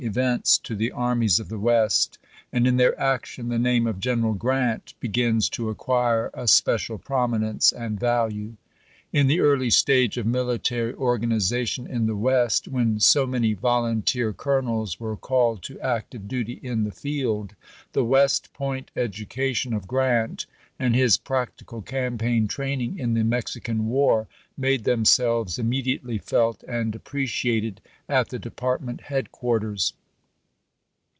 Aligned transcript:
events 0.03 0.57
to 0.57 0.75
the 0.77 0.91
armies 0.91 1.39
of 1.39 1.47
the 1.49 1.59
West, 1.59 2.17
and 2.51 2.65
in 2.65 2.77
their 2.77 2.99
action 2.99 3.49
the 3.49 3.59
name 3.59 3.85
of 3.85 3.99
General 3.99 4.33
Grant 4.33 4.95
begins 4.99 5.47
to 5.51 5.69
acquire 5.69 6.31
a 6.33 6.47
special 6.47 6.97
prominence 6.97 7.71
and 7.71 7.99
value. 7.99 8.55
In 9.13 9.27
the 9.27 9.41
early 9.41 9.69
stage 9.69 10.17
of 10.17 10.25
military 10.25 10.95
organization 10.95 11.85
in 11.85 12.07
the 12.07 12.15
West, 12.15 12.67
when 12.67 12.99
so 12.99 13.27
many 13.27 13.53
volunteer 13.53 14.33
colonels 14.33 14.99
were 14.99 15.17
called 15.17 15.61
to 15.63 15.79
active 15.81 16.27
duty 16.27 16.59
in 16.63 16.83
the 16.83 16.91
field, 16.91 17.53
the 17.93 18.05
West 18.05 18.51
Point 18.53 18.89
education 18.95 19.71
of 19.71 19.85
Grant 19.85 20.47
and 20.79 20.95
his 20.95 21.15
practical 21.17 21.81
campaign 21.83 22.47
training 22.47 22.97
in 22.97 23.13
the 23.13 23.23
Mexican 23.23 23.85
war 23.85 24.27
made 24.57 24.83
themselves 24.83 25.59
immediately 25.59 26.17
felt 26.17 26.63
and 26.63 26.95
appreciated 26.95 27.81
at 28.09 28.29
the 28.29 28.39
department 28.39 29.01
headquarters. 29.01 29.93